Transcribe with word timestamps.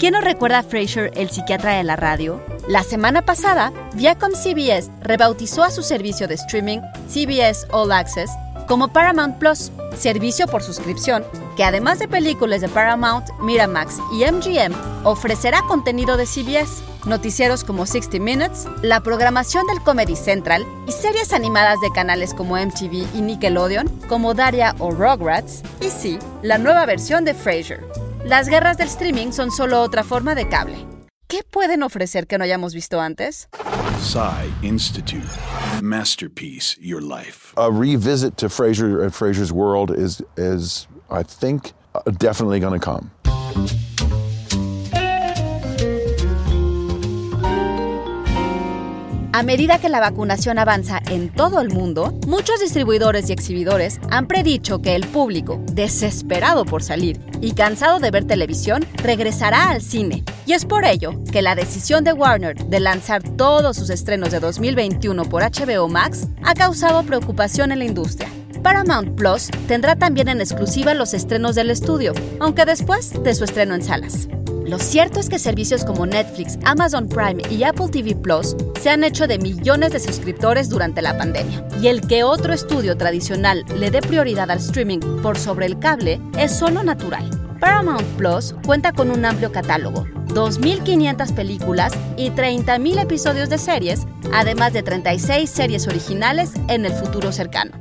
¿Quién 0.00 0.14
nos 0.14 0.24
recuerda 0.24 0.60
a 0.60 0.62
Frasier, 0.62 1.10
el 1.14 1.28
psiquiatra 1.28 1.74
de 1.74 1.84
la 1.84 1.94
radio? 1.94 2.42
La 2.66 2.82
semana 2.82 3.20
pasada, 3.20 3.70
Viacom 3.92 4.32
CBS 4.32 4.90
rebautizó 5.02 5.62
a 5.62 5.70
su 5.70 5.82
servicio 5.82 6.26
de 6.26 6.36
streaming 6.36 6.78
CBS 7.06 7.66
All 7.70 7.92
Access 7.92 8.30
como 8.66 8.88
Paramount 8.88 9.36
Plus, 9.36 9.70
servicio 9.94 10.46
por 10.46 10.62
suscripción 10.62 11.22
que 11.54 11.64
además 11.64 11.98
de 11.98 12.08
películas 12.08 12.62
de 12.62 12.70
Paramount, 12.70 13.28
Miramax 13.42 13.98
y 14.10 14.24
MGM, 14.24 14.72
ofrecerá 15.04 15.60
contenido 15.68 16.16
de 16.16 16.24
CBS, 16.24 16.82
noticieros 17.04 17.62
como 17.62 17.84
60 17.84 18.20
Minutes, 18.20 18.66
la 18.80 19.02
programación 19.02 19.66
del 19.66 19.82
Comedy 19.82 20.16
Central 20.16 20.64
y 20.88 20.92
series 20.92 21.34
animadas 21.34 21.78
de 21.82 21.90
canales 21.90 22.32
como 22.32 22.56
MTV 22.56 23.06
y 23.14 23.20
Nickelodeon, 23.20 23.88
como 24.08 24.32
Daria 24.32 24.74
o 24.78 24.92
Rugrats, 24.92 25.62
y 25.82 25.90
sí, 25.90 26.18
la 26.40 26.56
nueva 26.56 26.86
versión 26.86 27.26
de 27.26 27.34
Frasier. 27.34 27.84
Las 28.24 28.48
guerras 28.48 28.76
del 28.76 28.88
streaming 28.88 29.32
son 29.32 29.50
solo 29.50 29.80
otra 29.80 30.04
forma 30.04 30.34
de 30.34 30.46
cable. 30.46 30.86
¿Qué 31.26 31.40
pueden 31.42 31.82
ofrecer 31.82 32.26
que 32.26 32.36
no 32.36 32.44
hayamos 32.44 32.74
visto 32.74 33.00
antes? 33.00 33.48
Psy 33.98 34.52
Institute. 34.60 35.26
Masterpiece 35.80 36.76
Your 36.82 37.00
Life. 37.00 37.54
A 37.56 37.70
revisit 37.70 38.36
to 38.36 38.48
Frasier 38.48 39.02
and 39.02 39.12
Frasier's 39.12 39.52
world 39.52 39.90
is, 39.90 40.22
is 40.36 40.86
I 41.10 41.22
think, 41.22 41.72
uh, 41.94 42.10
definitely 42.18 42.60
going 42.60 42.78
to 42.78 42.84
come. 42.84 43.10
A 49.40 49.42
medida 49.42 49.78
que 49.78 49.88
la 49.88 50.00
vacunación 50.00 50.58
avanza 50.58 51.00
en 51.08 51.30
todo 51.30 51.62
el 51.62 51.70
mundo, 51.70 52.12
muchos 52.26 52.60
distribuidores 52.60 53.30
y 53.30 53.32
exhibidores 53.32 53.98
han 54.10 54.26
predicho 54.26 54.82
que 54.82 54.94
el 54.94 55.06
público, 55.06 55.62
desesperado 55.72 56.66
por 56.66 56.82
salir 56.82 57.18
y 57.40 57.52
cansado 57.52 58.00
de 58.00 58.10
ver 58.10 58.26
televisión, 58.26 58.84
regresará 58.96 59.70
al 59.70 59.80
cine. 59.80 60.24
Y 60.44 60.52
es 60.52 60.66
por 60.66 60.84
ello 60.84 61.14
que 61.32 61.40
la 61.40 61.54
decisión 61.54 62.04
de 62.04 62.12
Warner 62.12 62.54
de 62.66 62.80
lanzar 62.80 63.22
todos 63.22 63.78
sus 63.78 63.88
estrenos 63.88 64.30
de 64.30 64.40
2021 64.40 65.24
por 65.24 65.42
HBO 65.42 65.88
Max 65.88 66.28
ha 66.42 66.52
causado 66.52 67.02
preocupación 67.04 67.72
en 67.72 67.78
la 67.78 67.86
industria. 67.86 68.28
Paramount 68.62 69.16
Plus 69.16 69.48
tendrá 69.66 69.96
también 69.96 70.28
en 70.28 70.42
exclusiva 70.42 70.92
los 70.92 71.14
estrenos 71.14 71.54
del 71.54 71.70
estudio, 71.70 72.12
aunque 72.40 72.66
después 72.66 73.14
de 73.22 73.34
su 73.34 73.44
estreno 73.44 73.74
en 73.74 73.82
salas. 73.82 74.28
Lo 74.66 74.78
cierto 74.78 75.20
es 75.20 75.28
que 75.28 75.38
servicios 75.38 75.84
como 75.84 76.06
Netflix, 76.06 76.58
Amazon 76.64 77.08
Prime 77.08 77.42
y 77.50 77.64
Apple 77.64 77.88
TV 77.90 78.14
Plus 78.14 78.56
se 78.80 78.90
han 78.90 79.04
hecho 79.04 79.26
de 79.26 79.38
millones 79.38 79.92
de 79.92 80.00
suscriptores 80.00 80.68
durante 80.68 81.02
la 81.02 81.16
pandemia. 81.16 81.66
Y 81.80 81.88
el 81.88 82.06
que 82.06 82.24
otro 82.24 82.52
estudio 82.52 82.96
tradicional 82.96 83.64
le 83.76 83.90
dé 83.90 84.00
prioridad 84.00 84.50
al 84.50 84.58
streaming 84.58 85.00
por 85.22 85.38
sobre 85.38 85.66
el 85.66 85.78
cable 85.78 86.20
es 86.38 86.56
solo 86.56 86.82
natural. 86.82 87.28
Paramount 87.60 88.06
Plus 88.16 88.54
cuenta 88.64 88.92
con 88.92 89.10
un 89.10 89.24
amplio 89.24 89.52
catálogo, 89.52 90.04
2.500 90.28 91.34
películas 91.34 91.92
y 92.16 92.30
30.000 92.30 93.02
episodios 93.02 93.50
de 93.50 93.58
series, 93.58 94.06
además 94.32 94.72
de 94.72 94.82
36 94.82 95.48
series 95.50 95.86
originales 95.86 96.52
en 96.68 96.86
el 96.86 96.92
futuro 96.92 97.32
cercano. 97.32 97.72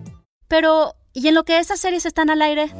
Pero, 0.47 0.95
¿y 1.13 1.27
en 1.27 1.35
lo 1.35 1.43
que 1.43 1.59
esas 1.59 1.79
series 1.79 2.05
están 2.05 2.29
al 2.29 2.41
aire? 2.41 2.73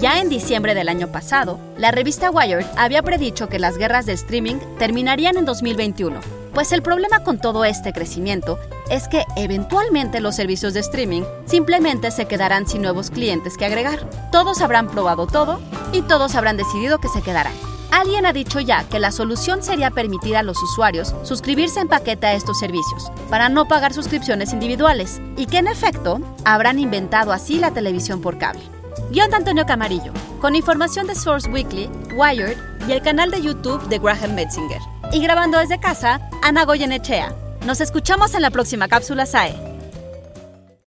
Ya 0.00 0.20
en 0.20 0.28
diciembre 0.28 0.74
del 0.74 0.90
año 0.90 1.08
pasado, 1.08 1.58
la 1.78 1.90
revista 1.90 2.30
Wired 2.30 2.66
había 2.76 3.02
predicho 3.02 3.48
que 3.48 3.58
las 3.58 3.78
guerras 3.78 4.04
de 4.04 4.12
streaming 4.12 4.56
terminarían 4.78 5.38
en 5.38 5.46
2021. 5.46 6.20
Pues 6.52 6.72
el 6.72 6.82
problema 6.82 7.20
con 7.20 7.38
todo 7.38 7.64
este 7.64 7.94
crecimiento 7.94 8.58
es 8.90 9.08
que 9.08 9.24
eventualmente 9.36 10.20
los 10.20 10.36
servicios 10.36 10.74
de 10.74 10.80
streaming 10.80 11.22
simplemente 11.46 12.10
se 12.10 12.26
quedarán 12.26 12.66
sin 12.66 12.82
nuevos 12.82 13.10
clientes 13.10 13.56
que 13.56 13.64
agregar. 13.64 14.08
Todos 14.30 14.60
habrán 14.60 14.88
probado 14.88 15.26
todo 15.26 15.60
y 15.92 16.02
todos 16.02 16.34
habrán 16.34 16.58
decidido 16.58 16.98
que 16.98 17.08
se 17.08 17.22
quedarán. 17.22 17.54
Alguien 17.90 18.26
ha 18.26 18.34
dicho 18.34 18.60
ya 18.60 18.84
que 18.84 19.00
la 19.00 19.12
solución 19.12 19.62
sería 19.62 19.90
permitir 19.90 20.36
a 20.36 20.42
los 20.42 20.62
usuarios 20.62 21.14
suscribirse 21.22 21.80
en 21.80 21.88
paquete 21.88 22.26
a 22.26 22.34
estos 22.34 22.58
servicios, 22.58 23.10
para 23.30 23.48
no 23.48 23.66
pagar 23.66 23.94
suscripciones 23.94 24.52
individuales, 24.52 25.22
y 25.38 25.46
que 25.46 25.58
en 25.58 25.68
efecto 25.68 26.20
habrán 26.44 26.78
inventado 26.78 27.32
así 27.32 27.58
la 27.58 27.70
televisión 27.70 28.20
por 28.20 28.36
cable. 28.36 28.75
Guión 29.10 29.30
de 29.30 29.36
Antonio 29.36 29.64
Camarillo, 29.66 30.12
con 30.40 30.56
información 30.56 31.06
de 31.06 31.14
Source 31.14 31.48
Weekly, 31.48 31.88
Wired 32.16 32.56
y 32.88 32.92
el 32.92 33.02
canal 33.02 33.30
de 33.30 33.40
YouTube 33.40 33.86
de 33.88 33.98
Graham 33.98 34.34
Metzinger. 34.34 34.80
Y 35.12 35.20
grabando 35.20 35.58
desde 35.58 35.78
casa, 35.78 36.20
Ana 36.42 36.64
Goyenechea. 36.64 37.32
Nos 37.66 37.80
escuchamos 37.80 38.34
en 38.34 38.42
la 38.42 38.50
próxima 38.50 38.88
cápsula 38.88 39.24
SAE. 39.24 39.75